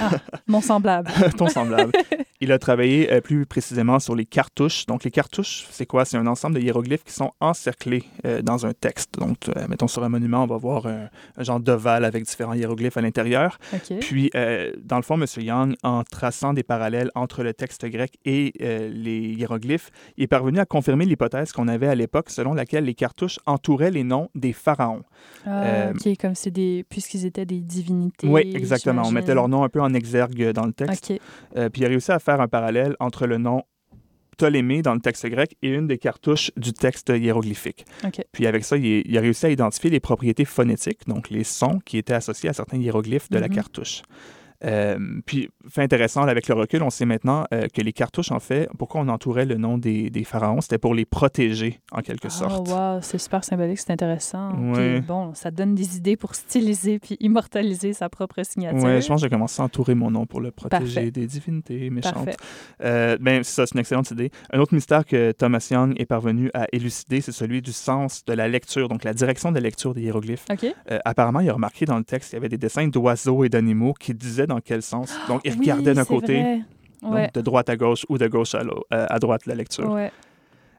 [0.47, 1.11] Mon semblable.
[1.37, 1.91] ton semblable.
[2.41, 4.87] Il a travaillé plus précisément sur les cartouches.
[4.87, 6.05] Donc, les cartouches, c'est quoi?
[6.05, 8.05] C'est un ensemble de hiéroglyphes qui sont encerclés
[8.43, 9.19] dans un texte.
[9.19, 12.55] Donc, euh, mettons, sur un monument, on va voir un, un genre d'ovale avec différents
[12.55, 13.59] hiéroglyphes à l'intérieur.
[14.01, 15.27] Puis, euh, dans le fond, M.
[15.39, 20.29] Young, en traçant des parallèles entre le texte grec et euh, les hiéroglyphes, il est
[20.29, 24.29] parvenu à confirmer l'hypothèse qu'on avait à l'époque selon laquelle les cartouches entouraient les noms
[24.35, 25.03] des pharaons.
[25.47, 26.85] Ah, OK, comme c'est des...
[26.89, 28.27] Puisqu'ils étaient des divinités.
[28.29, 29.03] oui, exactement.
[29.05, 31.13] On mettait leur nom un peu en exergue dans le texte.
[31.57, 33.63] Euh, puis il a réussi à faire un parallèle entre le nom
[34.37, 37.85] Ptolémée dans le texte grec et une des cartouches du texte hiéroglyphique.
[38.33, 41.99] Puis avec ça, il a réussi à identifier les propriétés phonétiques, donc les sons qui
[41.99, 43.55] étaient associés à certains hiéroglyphes de la Mhm.
[43.55, 44.03] cartouche.
[44.65, 48.33] Euh, puis, fait intéressant, là, avec le recul, on sait maintenant euh, que les cartouches,
[48.33, 52.01] en fait, pourquoi on entourait le nom des, des pharaons, c'était pour les protéger, en
[52.01, 52.69] quelque Oh, sorte.
[52.69, 54.53] wow, c'est super symbolique, c'est intéressant.
[54.73, 54.99] Ouais.
[54.99, 58.83] Puis bon, ça donne des idées pour styliser puis immortaliser sa propre signature.
[58.83, 61.11] Ouais, je pense que j'ai commencé à entourer mon nom pour le protéger Parfait.
[61.11, 62.31] des divinités méchantes.
[62.83, 64.31] Euh, ben, c'est ça, c'est une excellente idée.
[64.53, 68.33] Un autre mystère que Thomas Young est parvenu à élucider, c'est celui du sens de
[68.33, 70.45] la lecture, donc la direction de la lecture des hiéroglyphes.
[70.51, 70.65] OK.
[70.91, 73.49] Euh, apparemment, il a remarqué dans le texte qu'il y avait des dessins d'oiseaux et
[73.49, 75.15] d'animaux qui disaient dans quel sens?
[75.29, 76.61] Donc, il regardait Oui, d'un côté, vrai.
[77.03, 77.31] donc Ouais.
[77.35, 79.91] de droite à gauche ou de gauche à, euh, à droite la lecture.
[79.91, 80.11] ouais.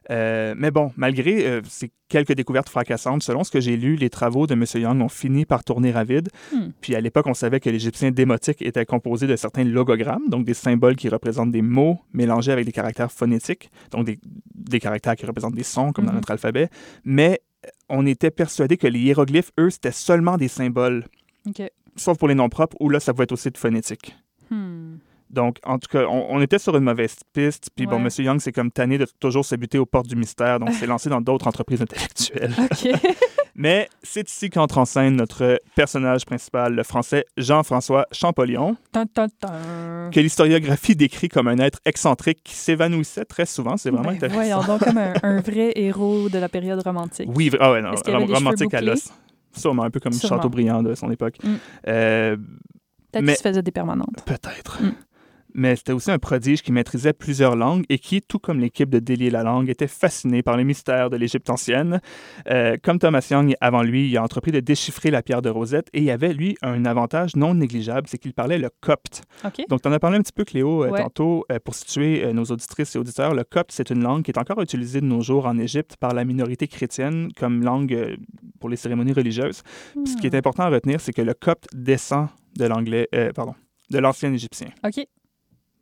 [0.08, 4.08] Euh, mais bon, malgré euh, ces quelques découvertes fracassantes, selon ce que j'ai lu, les
[4.08, 4.64] travaux de M.
[4.76, 6.28] Young ont fini par tourner à vide.
[6.52, 6.68] Hmm.
[6.80, 10.54] Puis à l'époque, on savait que l'égyptien démotique était composé de certains logogrammes, donc des
[10.54, 14.20] symboles qui représentent des mots mélangés avec des caractères phonétiques, donc des,
[14.54, 16.18] des caractères qui représentent des sons, comme dans Mhm.
[16.18, 16.68] notre alphabet.
[17.04, 17.40] Mais
[17.88, 21.04] on était persuadé que les hiéroglyphes, eux, c'était seulement des symboles,
[21.48, 21.62] OK.
[21.96, 24.16] Sauf pour les noms propres, où là, ça pouvait être aussi de phonétique.
[24.50, 24.96] Hmm.
[25.28, 27.70] Donc, en tout cas, on, on était sur une mauvaise piste.
[27.74, 28.08] Puis bon, Ouais.
[28.16, 28.24] M.
[28.24, 31.08] Young, c'est comme tanné de toujours se buter aux portes du mystère, donc s'est lancé
[31.10, 32.54] dans d'autres entreprises intellectuelles.
[32.58, 32.88] OK.
[33.58, 39.28] Mais c'est ici qu'entre en scène notre personnage principal, le français Jean-François Champollion, Tan, tan,
[39.40, 40.10] tan.
[40.12, 43.78] que l'historiographie décrit comme un être excentrique qui s'évanouissait très souvent.
[43.78, 44.34] C'est vraiment Ben, intéressant.
[44.40, 47.30] Voyons donc, comme un, un vrai héros de la période romantique.
[47.34, 49.10] Oui, ah ouais, non, rom- romantique à l'os.
[49.56, 50.36] Sûrement, un peu comme Sûrement.
[50.36, 51.38] Chateaubriand de son époque.
[51.42, 51.54] Mm.
[51.88, 52.36] Euh,
[53.12, 54.22] Peut-être qu'il se faisait des permanentes.
[54.24, 54.82] Peut-être.
[54.82, 54.92] Mm.
[55.58, 58.98] Mais c'était aussi un prodige qui maîtrisait plusieurs langues et qui, tout comme l'équipe de
[58.98, 62.00] Délier la langue, était fasciné par les mystères de l'Égypte ancienne.
[62.50, 65.88] Euh, comme Thomas Young avant lui, il a entrepris de déchiffrer la pierre de Rosette
[65.94, 69.22] et il avait, lui, un avantage non négligeable, c'est qu'il parlait le copte.
[69.44, 69.62] OK.
[69.68, 71.02] Donc, tu en as parlé un petit peu, Cléo, euh, Ouais.
[71.02, 71.44] tantôt.
[71.50, 74.60] Euh, pour situer nos auditrices et auditeurs, le copte, c'est une langue qui est encore
[74.60, 78.16] utilisée de nos jours en Égypte par la minorité chrétienne comme langue
[78.60, 79.62] pour les cérémonies religieuses.
[79.94, 80.36] Puis Ce qui est Hmm.
[80.36, 83.54] important à retenir, c'est que le copte descend de l'anglais, pardon,
[83.90, 84.68] de l'ancien égyptien.
[84.84, 85.06] OK.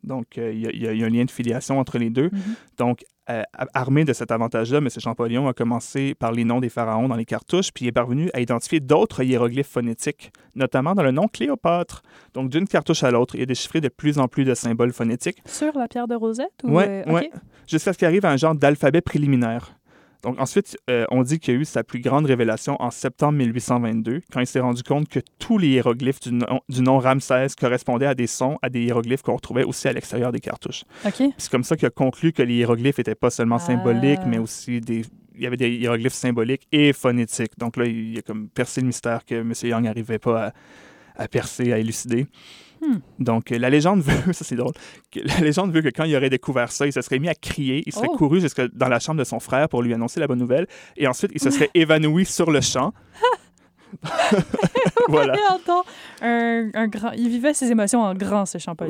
[0.05, 2.29] Donc, euh, il y, a- y y un lien de filiation entre les deux.
[2.31, 2.41] Mhm.
[2.77, 3.41] Donc, euh,
[3.73, 4.87] armé de cet avantage-là, M.
[4.99, 8.29] Champollion a commencé par les noms des pharaons dans les cartouches, puis il est parvenu
[8.35, 12.03] à identifier d'autres hiéroglyphes phonétiques, notamment dans le nom Cléopâtre.
[12.35, 15.41] Donc, d'une cartouche à l'autre, il a déchiffré de plus en plus de symboles phonétiques,
[15.47, 16.51] Sur la pierre de Rosette?
[16.63, 17.31] Ou, Ouais, euh, ouais.
[17.67, 19.75] jusqu'à ce qu'il arrive à un genre d'alphabet préliminaire.
[20.25, 23.33] Donc, ensuite, euh, on dit qu'il y a eu sa plus grande révélation en septembre
[23.37, 27.47] 1822, quand il s'est rendu compte que tous les hiéroglyphes du nom, du nom Ramsès
[27.59, 30.83] correspondaient à des sons, à des hiéroglyphes qu'on retrouvait aussi à l'extérieur des cartouches.
[31.37, 34.27] C'est comme ça qu'il a conclu que les hiéroglyphes n'étaient pas seulement symboliques, Ah.
[34.27, 35.03] mais aussi des.
[35.35, 37.51] Il y avait des hiéroglyphes symboliques et phonétiques.
[37.59, 39.53] Donc là, il a comme percé le mystère que M.
[39.63, 40.47] Young n'arrivait pas
[41.17, 42.25] à, à percer, à élucider.
[42.87, 42.99] Hmm.
[43.19, 44.73] Donc la légende veut, ça c'est drôle,
[45.11, 47.35] que la légende veut que quand il aurait découvert ça, il se serait mis à
[47.35, 48.17] crier, il serait Oh.
[48.17, 50.67] couru jusque dans la chambre de son frère pour lui annoncer la bonne nouvelle,
[50.97, 52.93] et ensuite il se serait évanoui sur le champ.
[55.07, 55.35] voilà,
[56.21, 57.11] un, un grand...
[57.11, 58.89] Il vivait ses émotions en grand, ce champagne.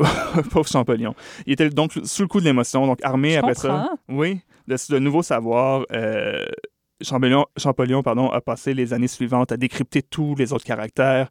[0.51, 1.13] pauvre Champollion.
[1.45, 3.67] Il était donc sous le coup de l'émotion, donc armé Je après ça.
[3.67, 3.89] comprends.
[4.09, 5.85] Oui, de, de nouveaux savoirs.
[5.91, 6.45] Euh,
[7.01, 11.27] Champollion, Champollion pardon, a passé les années suivantes à décrypter tous les autres caractères.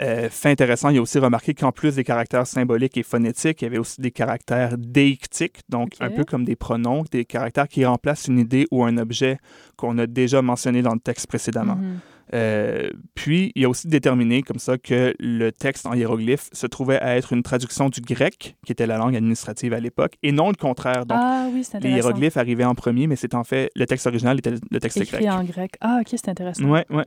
[0.00, 3.64] Euh, fait intéressant, il a aussi remarqué qu'en plus des caractères symboliques et phonétiques, il
[3.64, 7.84] y avait aussi des caractères déictiques, donc un peu comme des pronoms, des caractères qui
[7.84, 9.38] remplacent une idée ou un objet
[9.76, 11.76] qu'on a déjà mentionné dans le texte précédemment.
[11.76, 11.98] Mhm.
[12.34, 17.00] Euh, puis, il a aussi déterminé comme ça que le texte en hiéroglyphe se trouvait
[17.00, 20.48] à être une traduction du grec, qui était la langue administrative à l'époque, et non
[20.48, 21.06] le contraire.
[21.06, 24.38] Donc, ah oui, les hiéroglyphes arrivaient en premier, mais c'est en fait le texte original
[24.38, 25.30] était le texte Écrit grec.
[25.30, 25.76] en grec.
[25.80, 26.64] Ah, OK, c'est intéressant.
[26.64, 27.06] Ouais, ouais.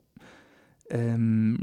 [0.94, 1.56] Euh,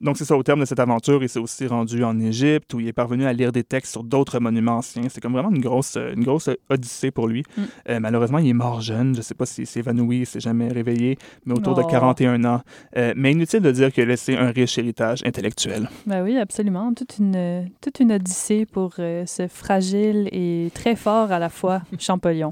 [0.00, 2.80] donc, c'est ça, au terme de cette aventure, il s'est aussi rendu en Égypte, où
[2.80, 5.02] il est parvenu à lire des textes sur d'autres monuments anciens.
[5.08, 7.42] C'est comme vraiment une grosse, euh, une grosse odyssée pour lui.
[7.56, 7.62] Mm.
[7.88, 9.14] Euh, malheureusement, il est mort jeune.
[9.14, 11.90] Je ne sais pas s'il s'est évanoui, il s'est jamais réveillé, mais autour de Oh.
[11.90, 12.60] 41 ans.
[12.96, 15.88] Euh, mais inutile de dire qu'il a laissé un riche héritage intellectuel.
[16.06, 16.92] Ben oui, absolument.
[16.94, 21.82] Toute une, toute une odyssée pour euh, ce fragile et très fort à la fois
[21.98, 22.50] Champollion.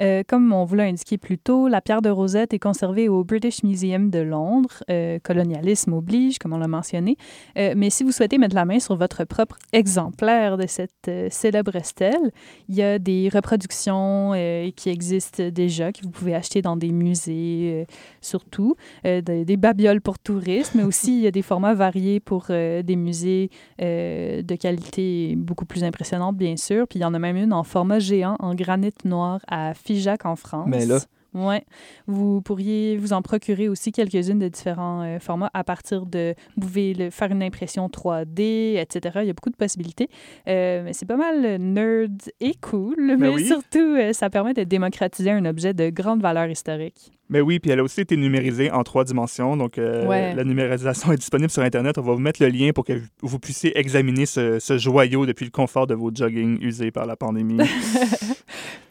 [0.00, 3.24] Euh, comme on vous l'a indiqué plus tôt, la pierre de Rosette est conservée au
[3.24, 4.82] British Museum de Londres.
[4.90, 7.16] Euh, colonialisme oblige, comme on l'a mentionné.
[7.58, 11.82] Euh, mais si vous souhaitez mettre la main sur votre propre exemplaire de cette célèbre
[11.82, 12.32] stèle,
[12.68, 14.32] il y a des reproductions
[14.76, 17.86] qui existent déjà, que vous pouvez acheter dans des musées,
[18.20, 18.76] surtout.
[19.04, 23.50] Des, babioles pour touristes, mais aussi il y a des formats variés pour des musées
[23.78, 26.86] de qualité beaucoup plus impressionnante, bien sûr.
[26.86, 30.24] Puis il y en a même une en format géant, en granit noir, à Figeac,
[30.26, 30.66] en France.
[30.68, 30.98] Mais là-
[31.34, 31.64] Ouais.
[32.06, 36.34] Vous pourriez vous en procurer aussi quelques-unes de différents euh, formats à partir de...
[36.56, 39.18] Vous pouvez le, faire une impression 3D, etc.
[39.20, 40.08] Il y a beaucoup de possibilités.
[40.48, 43.44] Euh, mais c'est pas mal nerd et cool, mais oui.
[43.44, 47.12] surtout, euh, ça permet de démocratiser un objet de grande valeur historique.
[47.28, 49.58] Mais oui, puis elle a aussi été numérisée en trois dimensions.
[49.58, 50.34] Donc, euh, Ouais.
[50.34, 51.98] la numérisation est disponible sur Internet.
[51.98, 55.44] On va vous mettre le lien pour que vous puissiez examiner ce, ce joyau depuis
[55.44, 57.58] le confort de vos jogging usés par la pandémie.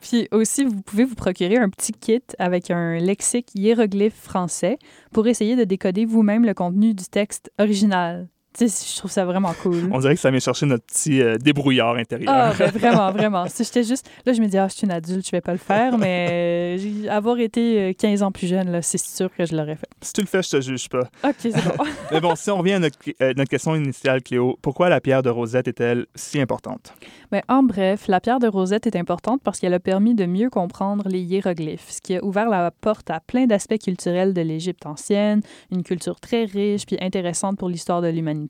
[0.07, 4.77] Puis aussi, vous pouvez vous procurer un petit kit avec un lexique hiéroglyphe français
[5.11, 8.27] pour essayer de décoder vous-même le contenu du texte original.
[8.59, 9.89] Je trouve ça vraiment cool.
[9.91, 12.33] On dirait que ça vient chercher notre petit euh, débrouillard intérieur.
[12.33, 13.45] Ah, ben, vraiment, vraiment.
[13.47, 14.09] Si j'étais juste.
[14.25, 16.77] Là, je me dis, ah, je suis une adulte, je vais pas le faire, mais
[16.77, 19.89] j'ai- avoir été euh, 15 ans plus jeune, c'est sûr que je l'aurais fait.
[20.01, 21.03] Si tu le fais, je te juge pas.
[21.23, 21.83] OK, c'est bon.
[22.11, 25.23] Mais bon, si on revient à notre, euh, notre question initiale, Cléo, pourquoi la pierre
[25.23, 26.93] de Rosette est-elle si importante?
[27.31, 30.49] Mais en bref, la pierre de Rosette est importante parce qu'elle a permis de mieux
[30.49, 34.85] comprendre les hiéroglyphes, ce qui a ouvert la porte à plein d'aspects culturels de l'Égypte
[34.85, 35.41] ancienne,
[35.71, 38.44] une culture très riche puis intéressante pour l'histoire de l'humanité.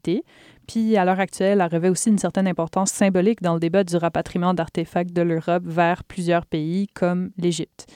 [0.68, 3.96] Puis à l'heure actuelle, elle revêt aussi une certaine importance symbolique dans le débat du
[3.98, 7.88] rapatriement d'artefacts de l'Europe vers plusieurs pays comme l'Égypte.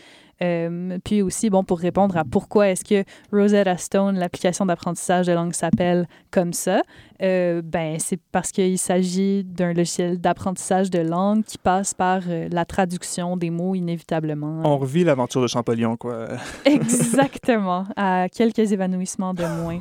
[0.41, 5.33] Euh, puis aussi, bon, pour répondre à pourquoi est-ce que Rosetta Stone, l'application d'apprentissage de
[5.33, 6.81] langue, s'appelle comme ça,
[7.21, 12.47] euh, ben, c'est parce qu'il s'agit d'un logiciel d'apprentissage de langue qui passe par euh,
[12.51, 14.62] la traduction des mots inévitablement.
[14.63, 16.27] On revit l'aventure de Champollion, quoi.
[16.65, 19.79] Exactement, à quelques évanouissements de moins.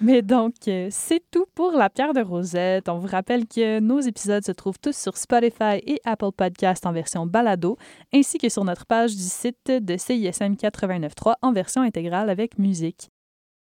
[0.00, 2.88] Mais donc, euh, c'est tout pour la pierre de Rosette.
[2.88, 6.92] On vous rappelle que nos épisodes se trouvent tous sur Spotify et Apple Podcast en
[6.92, 7.76] version balado,
[8.12, 13.10] ainsi que sur notre page du site de CISM 89.3 en version intégrale avec musique.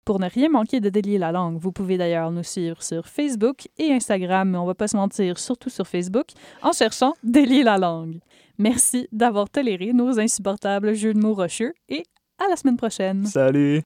[0.04, 3.68] Pour ne rien manquer de délier la langue, vous pouvez d'ailleurs nous suivre sur Facebook
[3.78, 6.26] et Instagram, mais on va pas se mentir, surtout sur Facebook,
[6.60, 8.18] en cherchant Délier la langue.
[8.58, 12.02] Merci d'avoir toléré nos insupportables jeux de mots rocheux et
[12.44, 13.26] à la semaine prochaine.
[13.26, 13.82] Salut!